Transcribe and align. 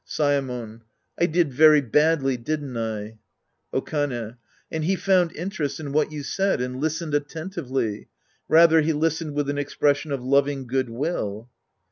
Saemon. 0.03 0.81
I 1.19 1.27
did 1.27 1.53
very 1.53 1.79
badly, 1.79 2.35
didn't 2.35 2.75
I? 2.75 3.19
Okane. 3.71 4.37
And 4.71 4.83
he 4.83 4.95
found 4.95 5.31
interest 5.35 5.79
in 5.79 5.91
what 5.91 6.11
you 6.11 6.23
said 6.23 6.59
and 6.59 6.81
listened 6.81 7.13
attentively. 7.13 8.07
Rather 8.49 8.81
he 8.81 8.93
listened 8.93 9.35
with 9.35 9.47
an 9.47 9.59
expression 9.59 10.11
of 10.11 10.23
loving 10.23 10.65
good 10.65 10.89
will. 10.89 11.51